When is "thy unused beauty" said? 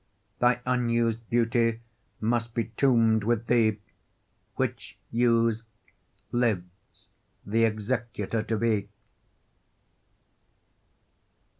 0.39-1.79